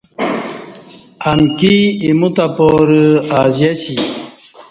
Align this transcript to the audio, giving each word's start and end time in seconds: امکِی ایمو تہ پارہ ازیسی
امکِی 1.29 1.75
ایمو 2.03 2.29
تہ 2.35 2.45
پارہ 2.55 3.03
ازیسی 3.39 3.95